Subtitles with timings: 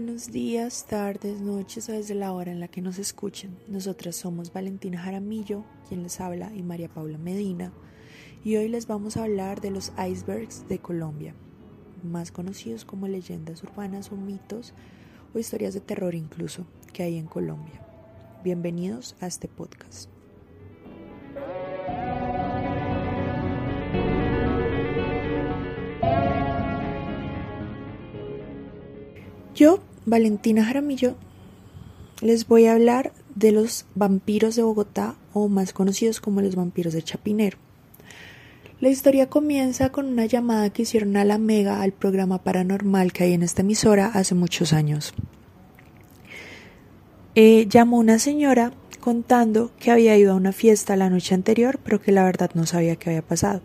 [0.00, 3.58] buenos días, tardes, noches desde la hora en la que nos escuchen.
[3.66, 7.72] Nosotras somos Valentina Jaramillo, quien les habla, y María Paula Medina,
[8.44, 11.34] y hoy les vamos a hablar de los icebergs de Colombia,
[12.04, 14.72] más conocidos como leyendas urbanas o mitos
[15.34, 17.84] o historias de terror incluso que hay en Colombia.
[18.44, 20.08] Bienvenidos a este podcast.
[29.58, 31.16] Yo, Valentina Jaramillo,
[32.22, 36.94] les voy a hablar de los vampiros de Bogotá o más conocidos como los vampiros
[36.94, 37.58] de Chapinero.
[38.80, 43.24] La historia comienza con una llamada que hicieron a la Mega al programa paranormal que
[43.24, 45.12] hay en esta emisora hace muchos años.
[47.34, 52.00] Eh, llamó una señora contando que había ido a una fiesta la noche anterior, pero
[52.00, 53.60] que la verdad no sabía qué había pasado,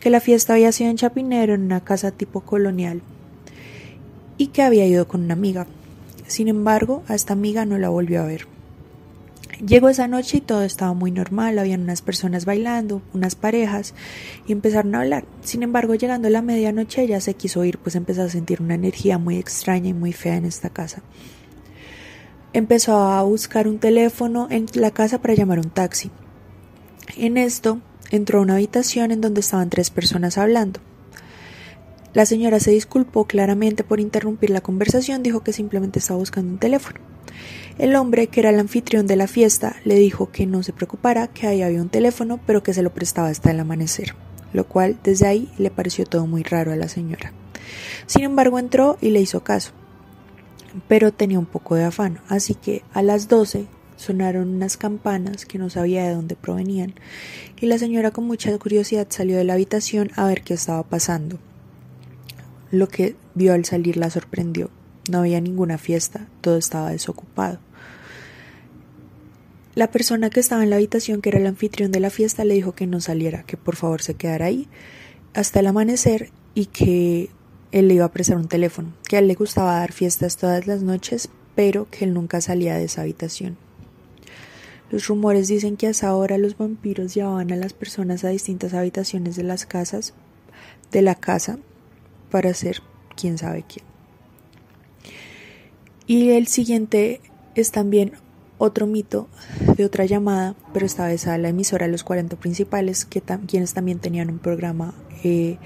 [0.00, 3.02] que la fiesta había sido en Chapinero, en una casa tipo colonial,
[4.38, 5.66] y que había ido con una amiga.
[6.26, 8.46] Sin embargo, a esta amiga no la volvió a ver.
[9.64, 13.94] Llegó esa noche y todo estaba muy normal, habían unas personas bailando, unas parejas,
[14.46, 15.24] y empezaron a hablar.
[15.42, 18.74] Sin embargo, llegando a la medianoche ella se quiso ir, pues empezó a sentir una
[18.74, 21.00] energía muy extraña y muy fea en esta casa.
[22.52, 26.10] Empezó a buscar un teléfono en la casa para llamar un taxi.
[27.16, 30.80] En esto entró a una habitación en donde estaban tres personas hablando.
[32.16, 36.58] La señora se disculpó claramente por interrumpir la conversación, dijo que simplemente estaba buscando un
[36.58, 36.98] teléfono.
[37.76, 41.26] El hombre, que era el anfitrión de la fiesta, le dijo que no se preocupara,
[41.26, 44.14] que ahí había un teléfono, pero que se lo prestaba hasta el amanecer,
[44.54, 47.34] lo cual desde ahí le pareció todo muy raro a la señora.
[48.06, 49.72] Sin embargo, entró y le hizo caso,
[50.88, 55.58] pero tenía un poco de afán, así que a las doce sonaron unas campanas que
[55.58, 56.94] no sabía de dónde provenían,
[57.60, 61.38] y la señora con mucha curiosidad salió de la habitación a ver qué estaba pasando.
[62.76, 64.68] Lo que vio al salir la sorprendió.
[65.10, 67.58] No había ninguna fiesta, todo estaba desocupado.
[69.74, 72.52] La persona que estaba en la habitación, que era el anfitrión de la fiesta, le
[72.52, 74.68] dijo que no saliera, que por favor se quedara ahí
[75.32, 77.30] hasta el amanecer y que
[77.72, 80.66] él le iba a prestar un teléfono, que a él le gustaba dar fiestas todas
[80.66, 83.56] las noches, pero que él nunca salía de esa habitación.
[84.90, 89.36] Los rumores dicen que hasta ahora los vampiros llevaban a las personas a distintas habitaciones
[89.36, 90.12] de las casas,
[90.92, 91.58] de la casa,
[92.36, 92.82] para ser
[93.16, 93.86] quién sabe quién.
[96.06, 97.22] Y el siguiente
[97.54, 98.12] es también
[98.58, 99.26] otro mito
[99.74, 104.00] de otra llamada, pero esta vez a la emisora Los 40 Principales, que quienes también
[104.00, 104.92] tenían un programa
[105.24, 105.56] eh,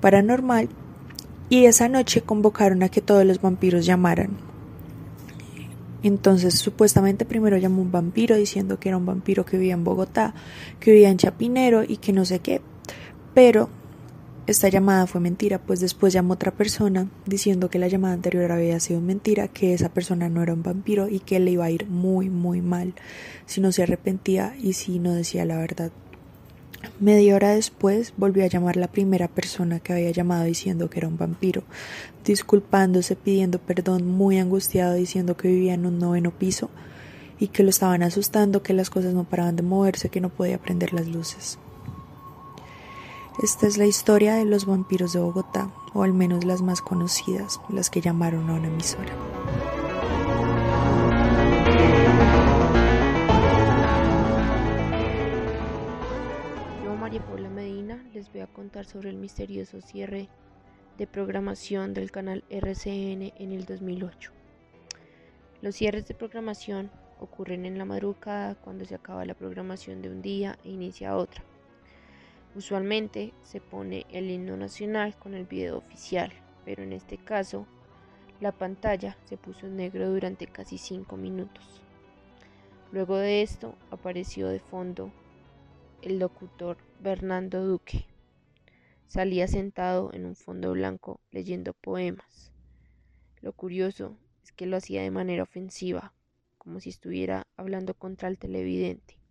[0.00, 0.68] paranormal.
[1.48, 4.30] Y esa noche convocaron a que todos los vampiros llamaran.
[6.02, 10.34] Entonces, supuestamente primero llamó un vampiro diciendo que era un vampiro que vivía en Bogotá,
[10.80, 12.62] que vivía en Chapinero y que no sé qué.
[13.32, 13.70] Pero
[14.46, 18.78] esta llamada fue mentira, pues después llamó otra persona diciendo que la llamada anterior había
[18.78, 21.86] sido mentira, que esa persona no era un vampiro y que le iba a ir
[21.86, 22.92] muy, muy mal
[23.46, 25.92] si no se arrepentía y si no decía la verdad.
[27.00, 31.08] Media hora después volvió a llamar la primera persona que había llamado diciendo que era
[31.08, 31.64] un vampiro,
[32.26, 36.68] disculpándose, pidiendo perdón, muy angustiado, diciendo que vivía en un noveno piso
[37.38, 40.58] y que lo estaban asustando, que las cosas no paraban de moverse, que no podía
[40.58, 41.58] prender las luces.
[43.42, 47.60] Esta es la historia de los vampiros de Bogotá, o al menos las más conocidas,
[47.68, 49.12] las que llamaron a una emisora.
[56.84, 60.28] Yo, María Paula Medina, les voy a contar sobre el misterioso cierre
[60.96, 64.30] de programación del canal RCN en el 2008.
[65.60, 70.22] Los cierres de programación ocurren en la madrugada cuando se acaba la programación de un
[70.22, 71.42] día e inicia otra.
[72.54, 76.32] Usualmente se pone el himno nacional con el video oficial,
[76.64, 77.66] pero en este caso
[78.40, 81.82] la pantalla se puso en negro durante casi 5 minutos.
[82.92, 85.10] Luego de esto apareció de fondo
[86.00, 88.06] el locutor Bernardo Duque.
[89.08, 92.52] Salía sentado en un fondo blanco leyendo poemas.
[93.40, 96.12] Lo curioso es que lo hacía de manera ofensiva,
[96.56, 99.23] como si estuviera hablando contra el televidente.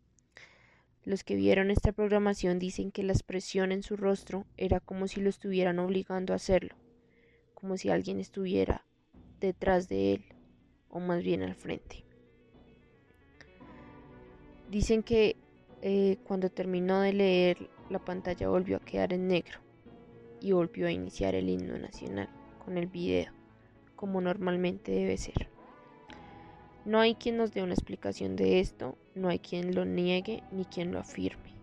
[1.06, 5.20] Los que vieron esta programación dicen que la expresión en su rostro era como si
[5.20, 6.76] lo estuvieran obligando a hacerlo,
[7.54, 8.86] como si alguien estuviera
[9.42, 10.26] detrás de él,
[10.90, 12.06] o más bien al frente.
[14.72, 15.36] Dicen que
[15.82, 19.60] eh, cuando terminó de leer, la pantalla volvió a quedar en negro
[20.40, 22.30] y volvió a iniciar el himno nacional
[22.64, 23.34] con el video,
[23.98, 25.53] como normalmente debe ser.
[26.86, 30.66] No hay quien nos dé una explicación de esto, no hay quien lo niegue ni
[30.66, 31.54] quien lo afirme.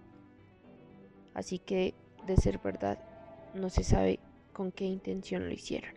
[1.34, 1.92] Así que,
[2.26, 2.98] de ser verdad,
[3.54, 4.18] no se sabe
[4.54, 5.94] con qué intención lo hicieron.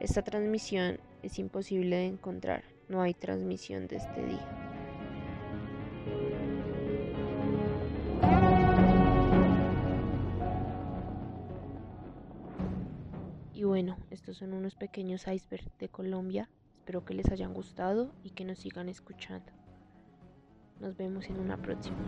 [0.00, 4.70] Esta transmisión es imposible de encontrar, no hay transmisión de este día.
[13.54, 16.50] Y bueno, estos son unos pequeños icebergs de Colombia.
[16.80, 19.52] Espero que les hayan gustado y que nos sigan escuchando.
[20.80, 21.98] Nos vemos en una próxima.